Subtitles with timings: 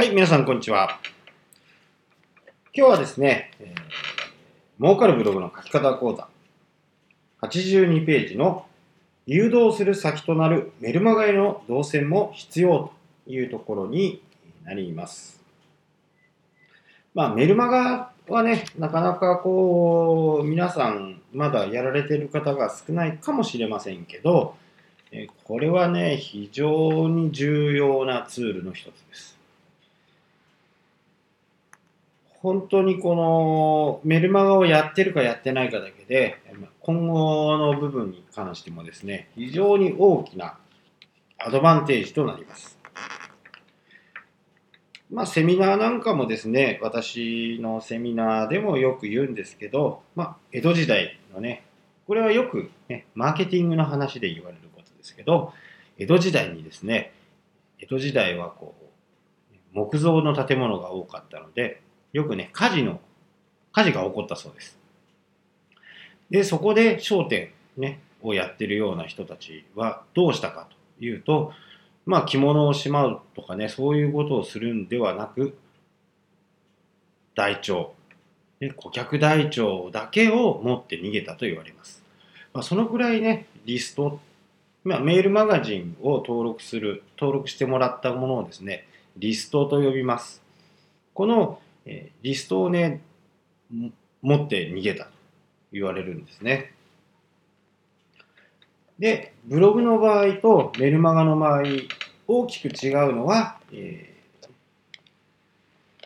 [0.00, 0.98] はい、皆さんこんにちは。
[2.74, 6.26] 今日はですね、えー、儲かるブログの書き方講座、
[7.42, 8.64] 82ページの
[9.26, 12.90] 誘導する先となるメルマガへの動線も必要
[13.26, 14.22] というところに
[14.64, 15.42] なります。
[17.12, 24.56] まあ、メルマガはね、なかなかこう、皆さんまだやられてる方が少ないかもしれませんけど、
[25.44, 29.39] これはね、非常に重要なツールの一つです。
[32.42, 36.38] 本当にこのメルマガをやってるかやってないかだけで、
[36.80, 40.58] 今後の部分に関してもですね、非常に大きな
[41.38, 42.78] アドバンテージとなります。
[45.10, 51.64] まあ、セミナーなんかもですね、私のセミナーでもよく言うんですけど、まあ、江戸時代のね、
[52.06, 55.52] これはよく、ね、マーケティングの話で言われることですけど、
[55.98, 57.12] 江戸時代にですね、
[57.80, 61.82] 江戸時代はこう、木造の建物が多かったので、
[62.12, 63.00] よくね、火事の、
[63.72, 64.78] 火事が起こったそうです。
[66.30, 71.52] で、そこで商店、ね、をやってるような人たちはどうしたかというと、
[72.06, 75.56] まあ着物をしまうとかね、そういうことをするんではなく、
[77.34, 77.94] 台帳、
[78.60, 82.02] ね、顧客台帳だけを持って逃げたと言われます。
[82.52, 84.20] まあ、そのくらいね、リスト、
[84.84, 90.42] まあ、メールマガジンを登録する、登録してもらったものをですね、リストと呼びます。
[91.14, 93.00] このえリストをね、
[94.22, 95.10] 持って逃げたと
[95.72, 96.72] 言われるんですね。
[98.98, 101.62] で、ブログの場合とメルマガの場合、
[102.28, 104.48] 大きく違うのは、えー、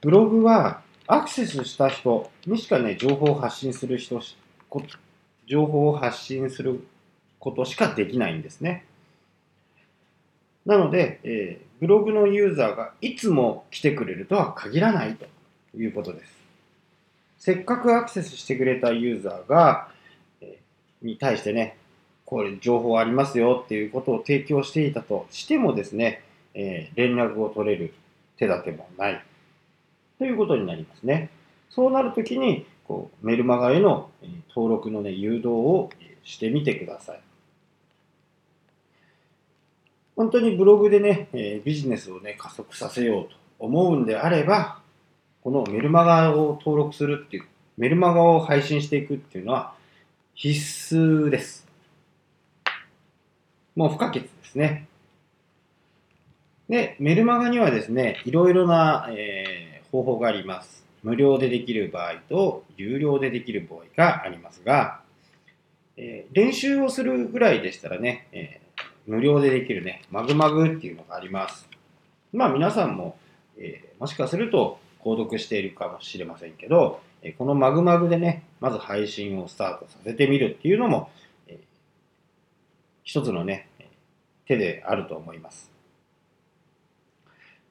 [0.00, 4.20] ブログはアクセスした人にしかね、情報を発信する人、
[5.46, 6.86] 情報を発信する
[7.38, 8.84] ことしかできないんですね。
[10.64, 15.26] なので、えー、ブログのユーザーがいつも来てくれるとは限らないと
[15.76, 16.36] いうことです。
[17.38, 19.88] せっかくアクセスしてくれたユーザーが、
[21.02, 21.76] に対してね、
[22.24, 26.22] これ情報ありますよっていうことを提供していたとしてもですね、
[26.54, 27.94] えー、連絡を取れる
[28.36, 29.22] 手立てもない
[30.18, 31.30] ということになりますね。
[31.70, 34.10] そうなるときにこうメルマガへの
[34.48, 35.90] 登録の、ね、誘導を
[36.24, 37.20] してみてください。
[40.16, 44.80] 本当にブログでね、ビジネスをね、加速させようと思うんであれば、
[45.46, 47.44] このメルマガを登録するっていう、
[47.76, 49.74] メルマガを配信していくっていうのは
[50.34, 50.58] 必
[50.92, 51.68] 須です。
[53.76, 54.88] もう不可欠ですね。
[56.68, 60.84] で、メルマガにはですね、いろいろな、えー、方法があります。
[61.04, 65.00] 無料でできる場合と有料でできる場合がありますが、
[65.96, 71.68] えー、練習をするぐらいでしたらね、えー、無料でできるね、マグマグっていうのがあります。
[72.32, 73.16] まあ皆さんも、
[73.56, 77.00] えー、もしかすると購読しているかもしれませんけど、
[77.38, 81.10] このマグマグでね、まず配信をスタートさせてみるっていうのも、
[83.04, 83.68] 一つのね、
[84.46, 85.70] 手であると思います。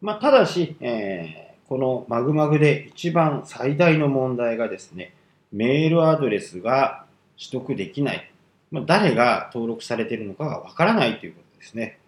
[0.00, 5.12] まあ、ただし、えー、このマグマグで一番最大の問題がですね、
[5.50, 7.04] メールアドレスが
[7.36, 8.30] 取得できない。
[8.70, 11.98] まあ、誰が登録されているのかがわからないということですね。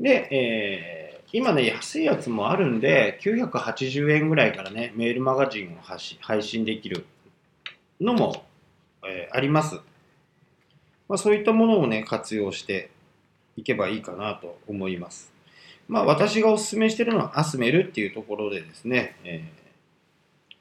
[0.00, 5.78] で、えー今ね、安いやつもあるんで、980円ぐらいからね、メールマガジンを
[6.20, 7.04] 配信できる
[8.00, 8.44] のも、
[9.04, 9.80] えー、あります。
[11.08, 12.90] まあ、そういったものをね、活用して
[13.56, 15.32] いけばいいかなと思います。
[15.88, 20.54] まあ、私がお勧めしてるのはアスメルっていうところでですね、えー、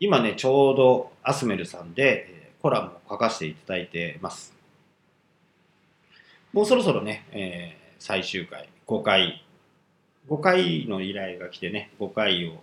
[0.00, 4.54] 今ね、ちょうどアスメルさんで、コラムを書かせていただいてます。
[6.52, 9.44] もうそろそろね、えー、最終回、5回
[10.30, 12.62] 5回の依頼が来てね、5回を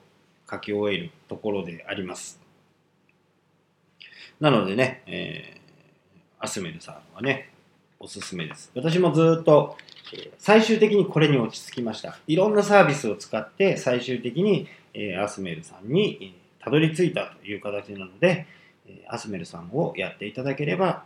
[0.49, 2.39] 書き終えるところであります。
[4.39, 7.51] なのでね、えー、アスメルさんはね、
[7.99, 8.71] おすすめです。
[8.73, 9.75] 私もずっと、
[10.13, 12.17] え、最終的にこれに落ち着きました。
[12.25, 18.47] いろんなサービスを使って最終的に、えー、アスメルさんに、え、たどり着いたという形なので、
[18.87, 21.03] え、アスメルさんをやっていただければ、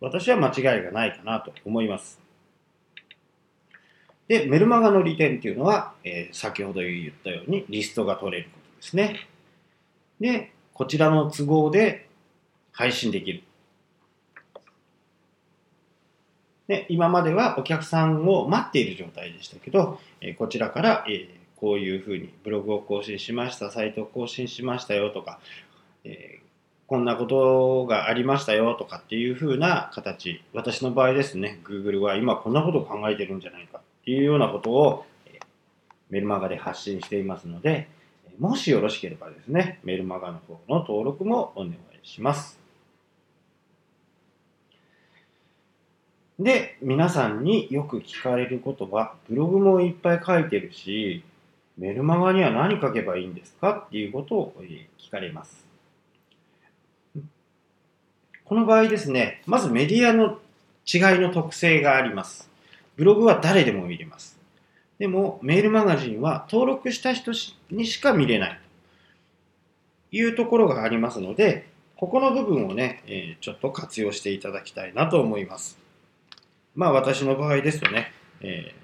[0.00, 2.23] 私は間違いがないかなと思います。
[4.28, 9.28] で、メルマガの利点っていうのは、えー、先ほど言ったようにリストが取れることですね。
[10.20, 12.08] で、こちらの都合で
[12.72, 13.42] 配信できる。
[16.66, 25.38] で、今まではお客さんを待っている状態でしたけど、えー、こちらから、えー、こういうふうにブログを更新しました、サイトを更新しましたよとか、
[26.04, 26.44] えー、
[26.86, 35.06] こんなことがありましたよとかっていうふうな形、私の場合ですね、Google は今こんなことを考えてるんじゃないかいうようなことを
[36.10, 37.88] メルマガで発信していますので、
[38.38, 42.58] もしよろしければですね、メルマガの方の登録もお願いします。
[46.38, 51.22] で、皆さんによく聞かれることは、ブログもいっぱい書いてるし、
[51.78, 54.54] メルマガには何書けばいいんですかっていうことを
[54.98, 55.64] 聞かれます。
[58.44, 60.38] この場合ですね、まずメディアの
[60.86, 62.50] 違いの特性があります。
[62.96, 64.38] ブログは誰でも見れます。
[64.98, 67.32] でも、メールマガジンは登録した人
[67.70, 68.60] にしか見れない
[70.10, 75.78] というところがありますので、ここの部分をね、え、ちょっと活用していただきたいなと思います。
[76.74, 78.74] まあ私の場合ですとね、え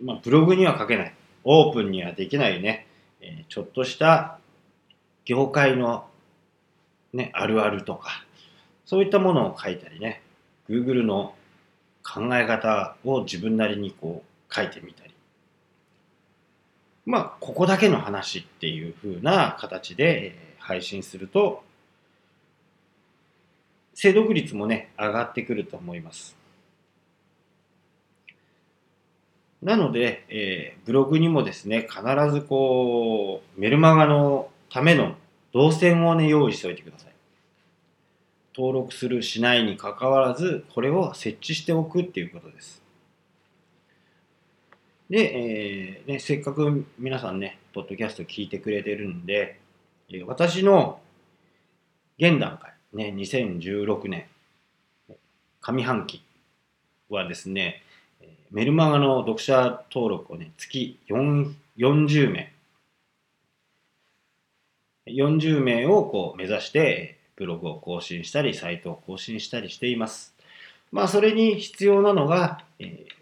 [0.00, 1.14] ー、まあ、ブログには書けない、
[1.44, 2.86] オープンにはできないね、
[3.20, 4.38] え、ちょっとした
[5.24, 6.06] 業界の
[7.12, 8.24] ね、あるあるとか、
[8.84, 10.20] そういったものを書いたりね、
[10.68, 11.34] Google の
[12.04, 15.12] 考え方を自分なりにこう書いてみたり。
[17.06, 21.64] まあ、ここだけの話っていう風な形で配信すると、
[23.94, 26.36] 精読率もね、上がってくると思います。
[29.62, 35.16] なので、えー、ブログにもですね、必ずこう、メルマガのための
[35.52, 37.13] 動線をね、用意しておいてください。
[38.56, 42.82] 登録するしないにかかわらず、これを設置しておくっていうことです。
[45.10, 49.60] で、えーね、せっかく皆さんね、ポッドキャスト聞いてくれてるんで、
[50.26, 51.00] 私の
[52.18, 54.26] 現段階、ね、2016年
[55.60, 56.22] 上半期
[57.08, 57.82] はですね、
[58.50, 62.52] メルマガの読者登録をね、月40名、
[65.06, 70.34] 40名をこう目指してブログを更新したり、サイトを更新したりしています。
[70.92, 73.12] まあ、それに必要なのが、えー、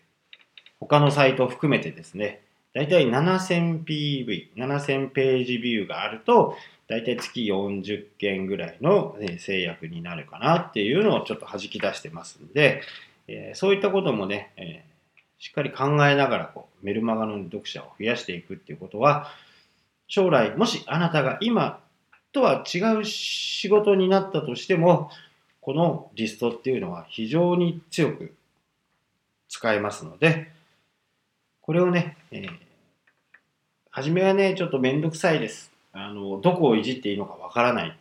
[0.81, 2.43] 他のサイトを含めてですね、
[2.75, 6.57] だいたい 7000PV、7000ページビューがあると、
[6.89, 12.83] だいたい月40件ぐらいの制約になるかなっていうのをちょっと弾き出してますんで、
[13.29, 19.29] えー、そういったこともね、えー、しっかり考えながらこうメルマガの読者を増やしていくっていうことは、
[20.09, 21.81] 将来、もしあなたが今
[22.33, 25.11] とは違う仕事になったとしても、
[25.61, 28.35] このリストっていうのは非常に強く
[29.49, 30.51] 使えますので、
[31.61, 32.49] これをね、えー、
[33.91, 35.71] 初めはね、ちょっとめんどくさいです。
[35.93, 37.97] あの、どこをいじっていいのかわからない。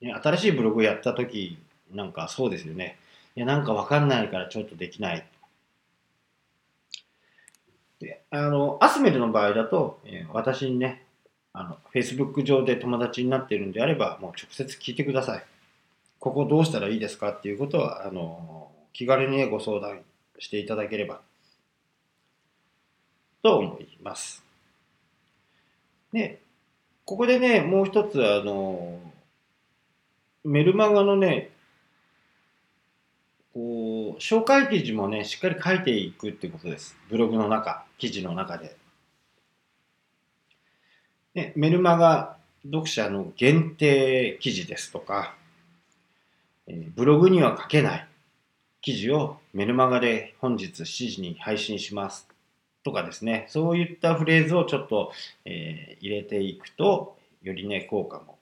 [0.00, 1.58] ね、新しいブログやった時
[1.92, 2.98] なんかそうですよね。
[3.34, 5.26] いや、なんかわかんないからちょっとできない。
[8.00, 11.05] で、あの、アスメルの場合だと、えー、私にね、
[11.58, 15.44] あの、Facebook 上で友達になっているんであれば、もう直接聞いてください。
[16.18, 20.02] ここどうしたらいいですかっていうことは、あの、気軽に、ご相談
[20.38, 21.22] していただければ
[23.42, 24.44] と思います。
[26.12, 26.42] で、
[27.06, 29.00] ここでね、もう一つ、あの、
[30.44, 31.52] メルマガのね、
[33.54, 36.96] こう、紹介記事もね、しっかり書いていくっていうことです。
[37.08, 38.76] ブログの中、記事の中で。
[41.36, 45.34] ね、メルマガ読者の限定記事ですとか、
[46.94, 48.08] ブログには書けない
[48.80, 52.26] 記事をメルマガで本日7時に配信します
[52.84, 55.12] とかですね、そういったフレーズをちょっと、
[55.44, 58.38] え、入れていくと、よりね、効果も、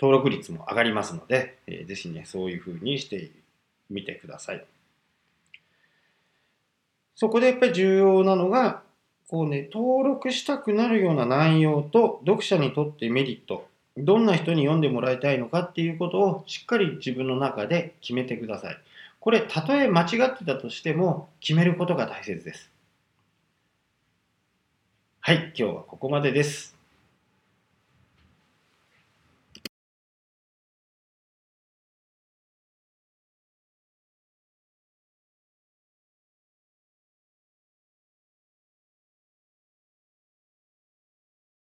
[0.00, 3.30] 登録率も上がりますので、えー、ぜひね、そういう風にして
[3.88, 4.64] みてください。
[7.14, 8.82] そこでやっぱり重要なのが、
[9.30, 18.76] こうね、登録したくなるような内容と読者にとってメリット、どんな人に読んでもらいたいのかっていうことをしっかり自分の中で決めてください。
[19.20, 22.72] これ、たとえ間違ってたとしても決めることが大切です。
[25.20, 26.79] はい、今日はここまでです。